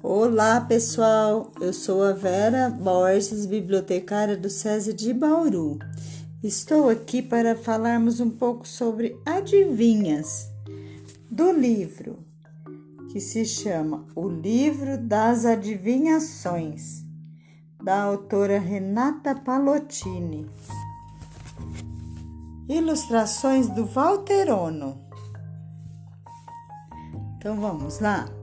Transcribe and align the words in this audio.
Olá, 0.00 0.60
pessoal. 0.60 1.50
Eu 1.60 1.72
sou 1.72 2.04
a 2.04 2.12
Vera 2.12 2.70
Borges, 2.70 3.44
bibliotecária 3.46 4.36
do 4.36 4.48
SESI 4.48 4.92
de 4.92 5.12
Bauru. 5.12 5.76
Estou 6.40 6.88
aqui 6.88 7.20
para 7.20 7.56
falarmos 7.56 8.20
um 8.20 8.30
pouco 8.30 8.66
sobre 8.66 9.20
adivinhas 9.26 10.48
do 11.28 11.50
livro 11.50 12.24
que 13.10 13.20
se 13.20 13.44
chama 13.44 14.06
O 14.14 14.28
Livro 14.28 14.96
das 14.98 15.44
Adivinhações, 15.44 17.02
da 17.82 18.00
autora 18.00 18.60
Renata 18.60 19.34
Palottini. 19.34 20.48
Ilustrações 22.68 23.68
do 23.68 23.84
Valterono. 23.84 25.02
Então 27.36 27.60
vamos 27.60 27.98
lá 27.98 28.37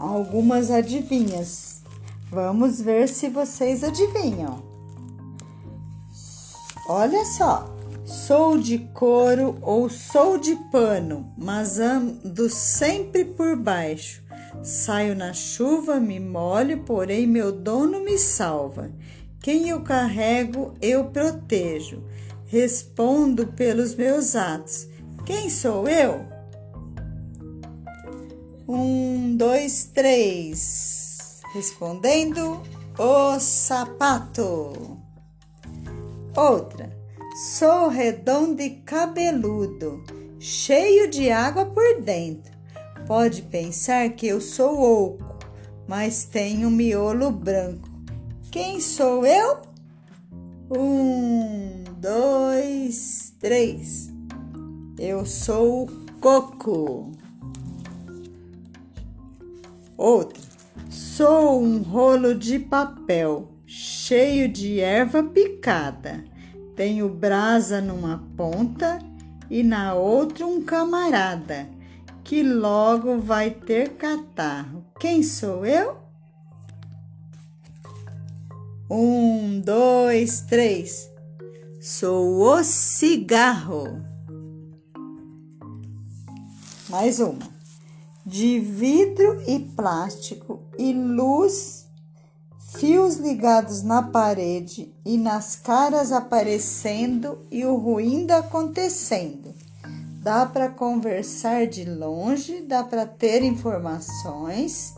algumas 0.00 0.70
adivinhas. 0.70 1.82
Vamos 2.30 2.80
ver 2.80 3.08
se 3.08 3.28
vocês 3.28 3.84
adivinham. 3.84 4.62
Olha 6.88 7.24
só, 7.24 7.72
sou 8.04 8.56
de 8.56 8.78
couro 8.94 9.58
ou 9.60 9.90
sou 9.90 10.38
de 10.38 10.56
pano, 10.72 11.30
mas 11.36 11.78
ando 11.78 12.48
sempre 12.48 13.24
por 13.24 13.54
baixo. 13.56 14.22
Saio 14.62 15.14
na 15.14 15.32
chuva, 15.32 16.00
me 16.00 16.18
molho, 16.18 16.82
porém 16.84 17.26
meu 17.26 17.52
dono 17.52 18.00
me 18.00 18.18
salva. 18.18 18.90
Quem 19.40 19.68
eu 19.68 19.82
carrego, 19.82 20.74
eu 20.80 21.04
protejo. 21.04 22.02
Respondo 22.46 23.46
pelos 23.48 23.94
meus 23.94 24.34
atos. 24.34 24.88
Quem 25.24 25.48
sou 25.48 25.88
eu? 25.88 26.39
Um, 28.72 29.36
dois, 29.36 29.90
três. 29.92 31.40
Respondendo: 31.52 32.62
o 32.96 33.40
sapato. 33.40 34.96
Outra. 36.36 36.96
Sou 37.56 37.88
redondo 37.88 38.62
e 38.62 38.70
cabeludo, 38.70 40.04
cheio 40.38 41.10
de 41.10 41.32
água 41.32 41.66
por 41.66 42.00
dentro. 42.00 42.52
Pode 43.08 43.42
pensar 43.42 44.08
que 44.10 44.28
eu 44.28 44.40
sou 44.40 44.80
oco, 44.80 45.36
mas 45.88 46.22
tenho 46.22 46.70
miolo 46.70 47.32
branco. 47.32 47.88
Quem 48.52 48.78
sou 48.78 49.26
eu? 49.26 49.62
Um, 50.70 51.82
dois, 51.98 53.34
três. 53.40 54.12
Eu 54.96 55.26
sou 55.26 55.86
o 55.86 56.20
coco. 56.20 57.10
Outra. 60.00 60.42
Sou 60.88 61.62
um 61.62 61.82
rolo 61.82 62.34
de 62.34 62.58
papel 62.58 63.50
cheio 63.66 64.48
de 64.48 64.80
erva 64.80 65.22
picada. 65.22 66.24
Tenho 66.74 67.06
brasa 67.06 67.82
numa 67.82 68.26
ponta 68.34 68.98
e 69.50 69.62
na 69.62 69.92
outra 69.92 70.46
um 70.46 70.62
camarada 70.62 71.68
que 72.24 72.42
logo 72.42 73.18
vai 73.18 73.50
ter 73.50 73.90
catarro. 73.90 74.86
Quem 74.98 75.22
sou 75.22 75.66
eu? 75.66 75.98
Um, 78.90 79.60
dois, 79.60 80.40
três. 80.40 81.10
Sou 81.78 82.40
o 82.40 82.64
cigarro. 82.64 84.00
Mais 86.88 87.20
uma 87.20 87.59
de 88.24 88.58
vidro 88.58 89.42
e 89.46 89.58
plástico 89.58 90.60
e 90.78 90.92
luz, 90.92 91.86
fios 92.76 93.16
ligados 93.16 93.82
na 93.82 94.02
parede 94.02 94.94
e 95.04 95.16
nas 95.16 95.56
caras 95.56 96.12
aparecendo 96.12 97.46
e 97.50 97.64
o 97.64 97.76
ruído 97.76 98.32
acontecendo. 98.32 99.54
Dá 100.22 100.44
para 100.44 100.68
conversar 100.68 101.66
de 101.66 101.84
longe, 101.84 102.60
dá 102.60 102.84
para 102.84 103.06
ter 103.06 103.42
informações, 103.42 104.94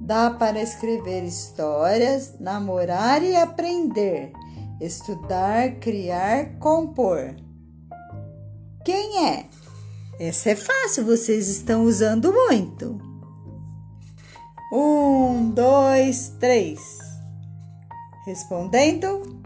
dá 0.00 0.30
para 0.30 0.62
escrever 0.62 1.24
histórias, 1.24 2.34
namorar 2.40 3.22
e 3.22 3.36
aprender, 3.36 4.32
estudar, 4.80 5.76
criar, 5.76 6.58
compor. 6.58 7.36
Quem 8.82 9.26
é? 9.26 9.46
Essa 10.18 10.50
é 10.50 10.56
fácil, 10.56 11.04
vocês 11.04 11.48
estão 11.48 11.84
usando 11.84 12.32
muito. 12.32 13.00
Um, 14.72 15.50
dois, 15.50 16.32
três. 16.38 16.98
Respondendo: 18.24 19.42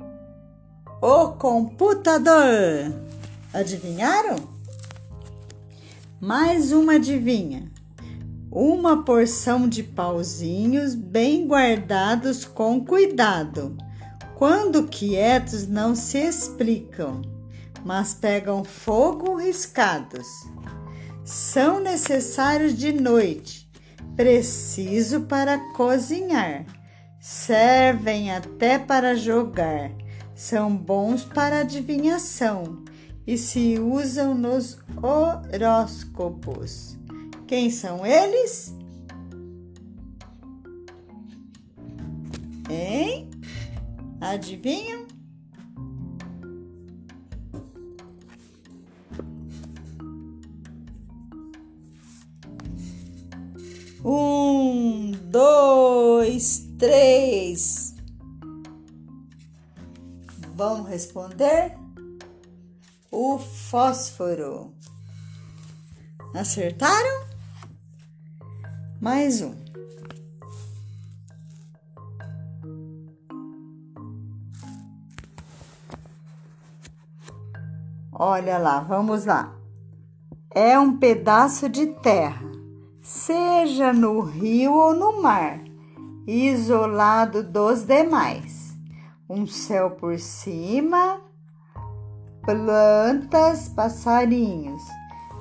O 1.01 1.29
computador. 1.33 2.95
Adivinharam? 3.53 4.37
Mais 6.21 6.71
uma 6.71 6.95
adivinha. 6.95 7.73
Uma 8.51 9.05
porção 9.05 9.69
de 9.69 9.83
pauzinhos 9.83 10.95
bem 10.95 11.47
guardados 11.47 12.45
com 12.45 12.85
cuidado. 12.85 13.77
Quando 14.35 14.87
quietos, 14.87 15.67
não 15.67 15.95
se 15.95 16.19
explicam, 16.19 17.23
mas 17.89 18.13
pegam 18.13 18.63
fogo 18.65 19.37
riscados 19.37 20.27
são 21.25 21.81
necessários 21.81 22.77
de 22.77 22.93
noite, 22.93 23.67
preciso 24.15 25.23
para 25.23 25.59
cozinhar, 25.73 26.67
servem 27.19 28.31
até 28.31 28.79
para 28.79 29.15
jogar, 29.17 29.91
são 30.35 30.77
bons 30.77 31.25
para 31.25 31.61
adivinhação 31.61 32.85
e 33.27 33.39
se 33.39 33.79
usam 33.79 34.35
nos 34.35 34.79
horóscopos. 35.03 36.99
Quem 37.47 37.71
são 37.71 38.05
eles? 38.05 38.77
Hein? 42.69 43.31
Adivinham? 44.21 45.08
Um, 54.05 55.11
dois, 55.11 56.69
três. 56.79 57.97
Vamos 60.55 60.89
responder? 60.89 61.77
O 63.11 63.39
fósforo. 63.39 64.73
Acertaram? 66.35 67.27
Mais 69.01 69.43
um. 69.43 69.55
Olha 78.13 78.59
lá, 78.59 78.81
vamos 78.81 79.25
lá. 79.25 79.57
É 80.55 80.79
um 80.79 80.99
pedaço 80.99 81.69
de 81.69 81.87
terra 81.87 82.58
seja 83.09 83.91
no 83.91 84.21
rio 84.21 84.75
ou 84.75 84.95
no 84.95 85.23
mar, 85.23 85.59
isolado 86.27 87.43
dos 87.43 87.83
demais. 87.85 88.77
Um 89.27 89.47
céu 89.47 89.93
por 89.93 90.19
cima, 90.19 91.19
plantas, 92.43 93.71
passarinhos. 93.71 94.83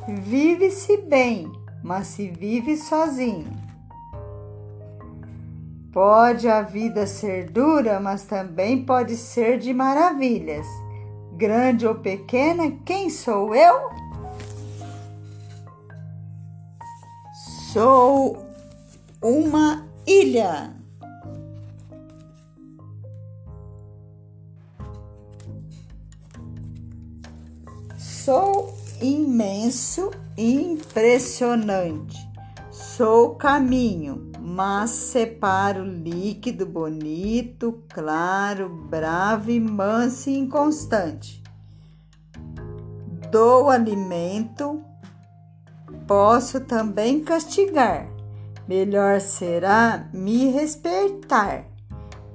Vive-se 0.08 0.96
bem, 0.96 1.52
mas 1.84 2.08
se 2.08 2.30
vive 2.30 2.78
sozinho. 2.78 3.52
Pode 5.92 6.48
a 6.48 6.62
vida 6.62 7.06
ser 7.06 7.50
dura, 7.50 8.00
mas 8.00 8.24
também 8.24 8.86
pode 8.86 9.18
ser 9.18 9.58
de 9.60 9.74
maravilhas. 9.74 10.66
Grande 11.34 11.86
ou 11.86 11.96
pequena, 11.96 12.72
quem 12.86 13.10
sou 13.10 13.54
eu? 13.54 14.07
Sou 17.74 18.46
uma 19.22 19.86
ilha. 20.06 20.74
Sou 27.98 28.74
imenso 29.02 30.12
e 30.38 30.54
impressionante. 30.54 32.18
Sou 32.72 33.36
caminho, 33.36 34.32
mas 34.40 34.92
separo 34.92 35.84
líquido, 35.84 36.66
bonito, 36.66 37.84
claro, 37.90 38.70
bravo 38.70 39.52
e 39.52 39.60
manso 39.60 40.30
e 40.30 40.38
inconstante. 40.38 41.44
Dou 43.30 43.70
alimento, 43.70 44.87
Posso 46.08 46.62
também 46.62 47.22
castigar. 47.22 48.08
melhor 48.66 49.20
será 49.20 50.10
me 50.14 50.50
respeitar. 50.50 51.66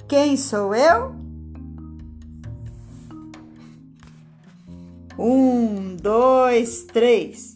Quem 0.07 0.37
sou 0.37 0.75
eu? 0.75 1.15
Um, 5.19 5.97
dois, 5.97 6.85
três. 6.85 7.55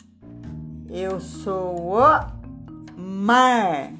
Eu 0.88 1.20
sou 1.20 1.92
o 1.92 2.98
mar. 2.98 3.92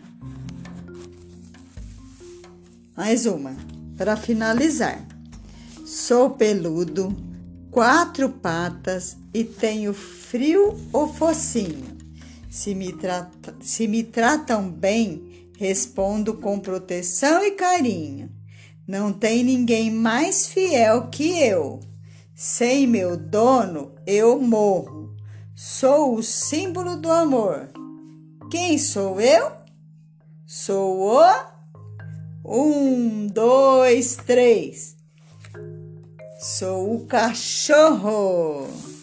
Mais 2.96 3.26
uma, 3.26 3.54
para 3.98 4.16
finalizar. 4.16 5.06
Sou 5.84 6.30
peludo, 6.30 7.14
quatro 7.70 8.30
patas 8.30 9.19
e 9.34 9.44
tenho 9.44 9.92
frio 9.92 10.74
ou 10.92 11.12
focinho. 11.12 11.95
Se 12.56 12.75
me, 12.75 12.91
trata, 12.91 13.55
se 13.61 13.87
me 13.87 14.03
tratam 14.03 14.70
bem, 14.70 15.50
respondo 15.58 16.32
com 16.38 16.58
proteção 16.58 17.44
e 17.44 17.50
carinho. 17.50 18.32
Não 18.88 19.12
tem 19.12 19.44
ninguém 19.44 19.91
mais 19.91 20.47
fiel 20.47 21.08
que 21.08 21.38
eu. 21.38 21.81
Sem 22.35 22.87
meu 22.87 23.14
dono, 23.14 23.94
eu 24.06 24.41
morro. 24.41 25.14
Sou 25.55 26.14
o 26.14 26.23
símbolo 26.23 26.97
do 26.97 27.12
amor. 27.12 27.69
Quem 28.50 28.79
sou 28.79 29.20
eu? 29.20 29.53
Sou 30.47 31.12
o. 31.12 31.23
Um, 32.43 33.26
dois, 33.26 34.17
três. 34.17 34.97
Sou 36.41 36.94
o 36.94 37.06
cachorro. 37.06 38.95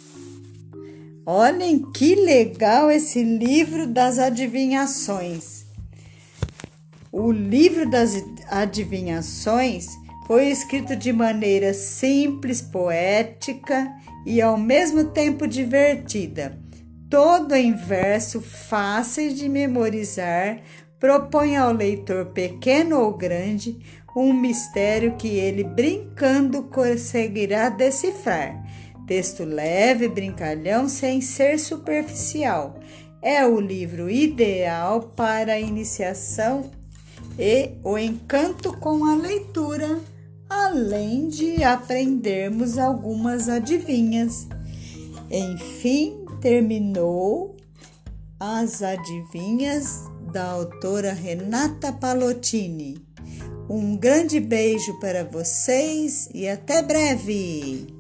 Olhem 1.26 1.80
que 1.80 2.16
legal 2.16 2.92
esse 2.92 3.24
livro 3.24 3.88
das 3.88 4.20
adivinhações. 4.20 5.66
O 7.10 7.32
livro 7.32 7.90
das 7.90 8.22
adivinhações 8.50 9.88
foi 10.28 10.48
escrito 10.48 10.98
de 10.98 11.14
maneira 11.14 11.74
simples, 11.74 12.62
poética 12.62 13.90
e 14.26 14.42
ao 14.42 14.58
mesmo 14.58 15.06
tempo 15.06 15.48
divertida. 15.48 16.60
Todo 17.10 17.56
em 17.56 17.74
verso 17.74 18.42
fáceis 18.42 19.34
de 19.36 19.48
memorizar, 19.48 20.60
propõe 21.00 21.56
ao 21.56 21.72
leitor 21.72 22.28
pequeno 22.28 23.00
ou 23.00 23.16
grande 23.16 23.80
um 24.14 24.34
mistério 24.34 25.16
que 25.16 25.30
ele 25.30 25.64
brincando 25.64 26.64
conseguirá 26.64 27.70
decifrar 27.70 28.63
Texto 29.08 29.44
leve, 29.44 30.08
brincalhão, 30.08 30.88
sem 30.88 31.20
ser 31.20 31.60
superficial. 31.60 32.80
É 33.22 33.46
o 33.46 33.60
livro 33.60 34.10
ideal 34.10 35.02
para 35.16 35.54
a 35.54 35.60
iniciação 35.60 36.70
e 37.38 37.72
o 37.84 37.98
encanto 37.98 38.78
com 38.78 39.06
a 39.06 39.16
leitura, 39.16 40.00
além 40.50 41.28
de 41.28 41.64
aprendermos 41.64 42.78
algumas 42.78 43.50
adivinhas. 43.50 44.48
Enfim, 45.30 46.26
terminou 46.42 47.58
as 48.40 48.82
adivinhas 48.82 50.02
da 50.32 50.52
autora 50.52 51.14
Renata 51.14 51.94
Palottini. 51.94 52.98
Um 53.70 53.96
grande 53.96 54.40
beijo 54.40 55.00
para 55.00 55.24
vocês 55.24 56.30
e 56.34 56.48
até 56.48 56.82
breve! 56.82 57.93